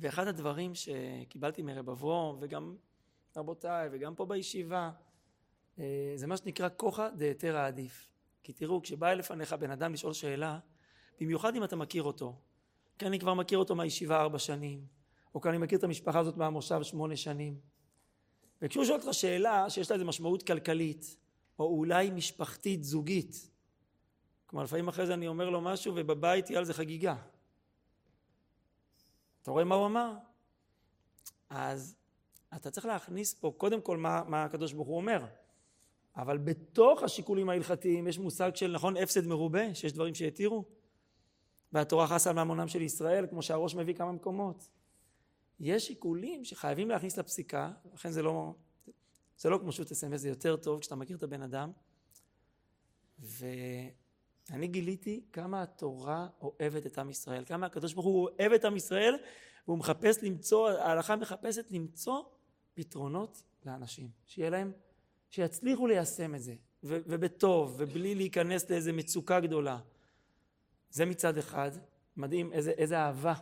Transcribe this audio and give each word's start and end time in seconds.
ואחד 0.00 0.28
הדברים 0.28 0.72
שקיבלתי 0.74 1.62
מרב 1.62 1.90
אברום, 1.90 2.38
וגם 2.40 2.76
רבותיי, 3.36 3.88
וגם 3.92 4.14
פה 4.14 4.26
בישיבה, 4.26 4.90
אה, 5.78 6.12
זה 6.16 6.26
מה 6.26 6.36
שנקרא 6.36 6.68
כוחא 6.76 7.08
דהיתרא 7.08 7.66
עדיף. 7.66 8.08
כי 8.42 8.52
תראו, 8.52 8.82
כשבא 8.82 9.14
לפניך 9.14 9.52
בן 9.52 9.70
אדם 9.70 9.92
לשאול 9.92 10.12
שאלה, 10.12 10.58
במיוחד 11.20 11.56
אם 11.56 11.64
אתה 11.64 11.76
מכיר 11.76 12.02
אותו, 12.02 12.36
כי 12.98 13.06
אני 13.06 13.18
כבר 13.18 13.34
מכיר 13.34 13.58
אותו 13.58 13.74
מהישיבה 13.74 14.20
ארבע 14.20 14.38
שנים, 14.38 14.86
או 15.34 15.40
כי 15.40 15.48
אני 15.48 15.58
מכיר 15.58 15.78
את 15.78 15.84
המשפחה 15.84 16.18
הזאת 16.18 16.36
מהמושב 16.36 16.82
שמונה 16.82 17.16
שנים, 17.16 17.60
וכשהוא 18.62 18.84
שואל 18.84 18.98
אותך 19.00 19.14
שאלה 19.14 19.70
שיש 19.70 19.90
לה 19.90 19.94
איזה 19.94 20.04
משמעות 20.04 20.42
כלכלית, 20.42 21.16
או 21.58 21.64
אולי 21.64 22.10
משפחתית 22.10 22.84
זוגית, 22.84 23.50
כלומר 24.46 24.64
לפעמים 24.64 24.88
אחרי 24.88 25.06
זה 25.06 25.14
אני 25.14 25.28
אומר 25.28 25.50
לו 25.50 25.60
משהו 25.60 25.92
ובבית 25.96 26.44
תהיה 26.44 26.58
על 26.58 26.64
זה 26.64 26.74
חגיגה. 26.74 27.16
אתה 29.46 29.52
רואה 29.52 29.64
מה 29.64 29.74
הוא 29.74 29.86
אמר? 29.86 30.12
אז 31.50 31.96
אתה 32.56 32.70
צריך 32.70 32.86
להכניס 32.86 33.34
פה 33.34 33.54
קודם 33.56 33.80
כל 33.80 33.96
מה, 33.96 34.22
מה 34.24 34.44
הקדוש 34.44 34.72
ברוך 34.72 34.88
הוא 34.88 34.96
אומר. 34.96 35.26
אבל 36.16 36.38
בתוך 36.38 37.02
השיקולים 37.02 37.48
ההלכתיים 37.48 38.08
יש 38.08 38.18
מושג 38.18 38.54
של 38.54 38.72
נכון 38.72 38.96
הפסד 38.96 39.26
מרובה, 39.26 39.74
שיש 39.74 39.92
דברים 39.92 40.14
שהתירו. 40.14 40.64
והתורה 41.72 42.06
חסה 42.06 42.30
על 42.30 42.44
ממונם 42.44 42.68
של 42.68 42.82
ישראל, 42.82 43.26
כמו 43.26 43.42
שהראש 43.42 43.74
מביא 43.74 43.94
כמה 43.94 44.12
מקומות. 44.12 44.68
יש 45.60 45.86
שיקולים 45.86 46.44
שחייבים 46.44 46.88
להכניס 46.88 47.18
לפסיקה, 47.18 47.72
לכן 47.94 48.10
זה 48.10 48.22
לא, 48.22 48.54
זה 49.38 49.50
לא 49.50 49.58
כמו 49.58 49.72
שו"ת 49.72 49.90
אס.אם.אס, 49.92 50.20
זה 50.20 50.28
יותר 50.28 50.56
טוב 50.56 50.80
כשאתה 50.80 50.96
מכיר 50.96 51.16
את 51.16 51.22
הבן 51.22 51.42
אדם. 51.42 51.72
ואני 54.50 54.66
גיליתי 54.66 55.24
כמה 55.32 55.62
התורה 55.62 56.28
אוהבת 56.40 56.86
את 56.86 56.98
עם 56.98 57.10
ישראל, 57.10 57.44
כמה 57.44 57.66
הקדוש 57.66 57.92
ברוך 57.92 58.06
הוא 58.06 58.28
אוהב 58.28 58.52
את 58.52 58.64
עם 58.64 58.76
ישראל, 58.76 59.16
והוא 59.66 59.78
מחפש 59.78 60.22
למצוא, 60.22 60.70
ההלכה 60.70 61.16
מחפשת 61.16 61.70
למצוא 61.70 62.22
פתרונות 62.74 63.42
לאנשים, 63.64 64.08
שיהיה 64.26 64.50
להם, 64.50 64.72
שיצליחו 65.30 65.86
ליישם 65.86 66.34
את 66.34 66.42
זה, 66.42 66.54
ו- 66.84 66.98
ובטוב, 67.06 67.74
ובלי 67.78 68.14
להיכנס 68.14 68.70
לאיזה 68.70 68.92
מצוקה 68.92 69.40
גדולה. 69.40 69.78
זה 70.90 71.06
מצד 71.06 71.38
אחד, 71.38 71.70
מדהים 72.16 72.52
איזה, 72.52 72.70
איזה 72.70 72.98
אהבה 72.98 73.34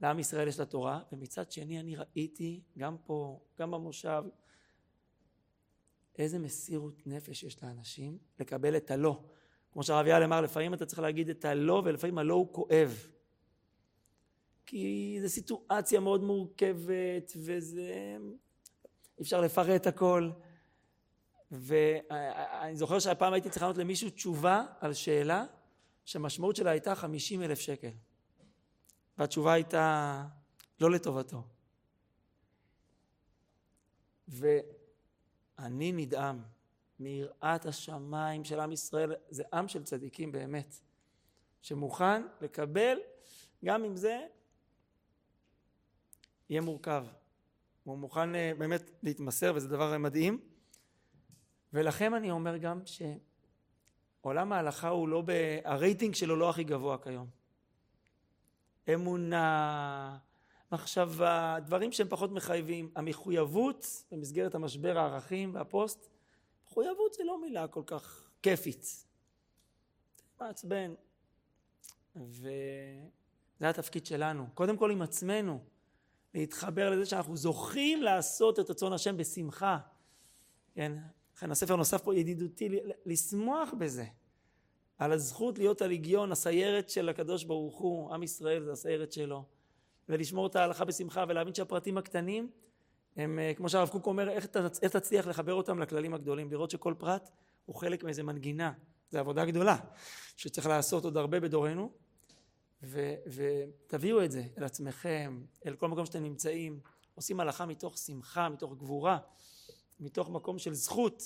לעם 0.00 0.18
ישראל 0.18 0.48
יש 0.48 0.60
לתורה, 0.60 1.02
ומצד 1.12 1.52
שני 1.52 1.80
אני 1.80 1.96
ראיתי 1.96 2.62
גם 2.78 2.96
פה, 2.98 3.40
גם 3.58 3.70
במושב, 3.70 4.22
איזה 6.18 6.38
מסירות 6.38 7.06
נפש 7.06 7.42
יש 7.42 7.62
לאנשים 7.62 8.18
לקבל 8.40 8.76
את 8.76 8.90
הלא. 8.90 9.22
כמו 9.72 9.82
שהרב 9.82 10.06
יעל 10.06 10.22
אמר, 10.22 10.40
לפעמים 10.40 10.74
אתה 10.74 10.86
צריך 10.86 10.98
להגיד 10.98 11.28
את 11.28 11.44
הלא, 11.44 11.82
ולפעמים 11.84 12.18
הלא 12.18 12.34
הוא 12.34 12.52
כואב. 12.52 13.06
כי 14.66 15.18
זו 15.22 15.28
סיטואציה 15.28 16.00
מאוד 16.00 16.22
מורכבת, 16.22 17.32
וזה... 17.36 18.16
אפשר 19.20 19.40
לפרט 19.40 19.86
הכל. 19.86 20.30
ואני 21.50 22.76
זוכר 22.76 22.98
שהפעם 22.98 23.32
הייתי 23.32 23.50
צריך 23.50 23.62
לענות 23.62 23.78
למישהו 23.78 24.10
תשובה 24.10 24.64
על 24.80 24.94
שאלה 24.94 25.44
שהמשמעות 26.04 26.56
שלה 26.56 26.70
הייתה 26.70 26.94
חמישים 26.94 27.42
אלף 27.42 27.58
שקל. 27.58 27.90
והתשובה 29.18 29.52
הייתה 29.52 30.26
לא 30.80 30.90
לטובתו. 30.90 31.42
ואני 34.28 35.92
נדהם 35.92 36.42
מיראת 37.00 37.66
השמיים 37.66 38.44
של 38.44 38.60
עם 38.60 38.72
ישראל, 38.72 39.12
זה 39.30 39.42
עם 39.52 39.68
של 39.68 39.82
צדיקים 39.82 40.32
באמת, 40.32 40.80
שמוכן 41.62 42.22
לקבל, 42.40 42.98
גם 43.64 43.84
אם 43.84 43.96
זה 43.96 44.20
יהיה 46.48 46.60
מורכב. 46.60 47.04
הוא 47.84 47.98
מוכן 47.98 48.34
אה, 48.34 48.52
באמת 48.58 48.90
להתמסר 49.02 49.52
וזה 49.54 49.68
דבר 49.68 49.98
מדהים. 49.98 50.40
ולכם 51.72 52.14
אני 52.14 52.30
אומר 52.30 52.56
גם 52.56 52.80
שעולם 54.20 54.52
ההלכה 54.52 54.88
הוא 54.88 55.08
לא, 55.08 55.22
ב... 55.26 55.32
הרייטינג 55.64 56.14
שלו 56.14 56.36
לא 56.36 56.50
הכי 56.50 56.64
גבוה 56.64 56.98
כיום. 56.98 57.26
אמונה, 58.94 60.18
מחשבה, 60.72 61.56
דברים 61.64 61.92
שהם 61.92 62.08
פחות 62.08 62.32
מחייבים. 62.32 62.90
המחויבות 62.96 64.04
במסגרת 64.12 64.54
המשבר 64.54 64.98
הערכים 64.98 65.54
והפוסט, 65.54 66.08
מחויבות 66.70 67.14
זה 67.14 67.24
לא 67.24 67.40
מילה 67.40 67.68
כל 67.68 67.82
כך 67.86 68.30
כיפית. 68.42 69.04
מעצבן. 70.40 70.94
וזה 72.16 73.68
התפקיד 73.68 74.06
שלנו. 74.06 74.46
קודם 74.54 74.76
כל 74.76 74.90
עם 74.90 75.02
עצמנו, 75.02 75.64
להתחבר 76.34 76.90
לזה 76.90 77.06
שאנחנו 77.06 77.36
זוכים 77.36 78.02
לעשות 78.02 78.60
את 78.60 78.70
רצון 78.70 78.92
השם 78.92 79.16
בשמחה. 79.16 79.78
כן? 80.74 80.92
לכן 81.36 81.50
הספר 81.50 81.76
נוסף 81.76 82.02
פה 82.02 82.14
ידידותי, 82.14 82.68
לשמוח 83.06 83.74
בזה. 83.78 84.04
על 84.98 85.12
הזכות 85.12 85.58
להיות 85.58 85.82
הליגיון, 85.82 86.32
הסיירת 86.32 86.90
של 86.90 87.08
הקדוש 87.08 87.44
ברוך 87.44 87.78
הוא, 87.78 88.14
עם 88.14 88.22
ישראל 88.22 88.64
זה 88.64 88.72
הסיירת 88.72 89.12
שלו, 89.12 89.44
ולשמור 90.08 90.46
את 90.46 90.56
ההלכה 90.56 90.84
בשמחה 90.84 91.24
ולהבין 91.28 91.54
שהפרטים 91.54 91.98
הקטנים 91.98 92.50
הם, 93.16 93.38
אה, 93.38 93.52
כמו 93.56 93.68
שהרב 93.68 93.88
קוק 93.88 94.06
אומר, 94.06 94.30
איך, 94.30 94.46
איך 94.82 94.96
תצליח 94.96 95.26
לחבר 95.26 95.54
אותם 95.54 95.78
לכללים 95.78 96.14
הגדולים, 96.14 96.50
לראות 96.50 96.70
שכל 96.70 96.94
פרט 96.98 97.30
הוא 97.66 97.76
חלק 97.76 98.04
מאיזה 98.04 98.22
מנגינה, 98.22 98.72
זו 99.10 99.18
עבודה 99.18 99.44
גדולה 99.44 99.76
שצריך 100.36 100.66
לעשות 100.66 101.04
עוד 101.04 101.16
הרבה 101.16 101.40
בדורנו, 101.40 101.90
ו, 102.82 103.14
ותביאו 103.26 104.24
את 104.24 104.32
זה 104.32 104.44
אל 104.58 104.64
עצמכם, 104.64 105.42
אל 105.66 105.76
כל 105.76 105.88
מקום 105.88 106.06
שאתם 106.06 106.22
נמצאים, 106.22 106.80
עושים 107.14 107.40
הלכה 107.40 107.66
מתוך 107.66 107.98
שמחה, 107.98 108.48
מתוך 108.48 108.74
גבורה, 108.74 109.18
מתוך 110.00 110.30
מקום 110.30 110.58
של 110.58 110.74
זכות, 110.74 111.22